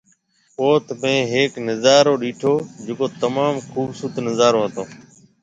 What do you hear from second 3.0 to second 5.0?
تموم خوبصورت نظارو هتو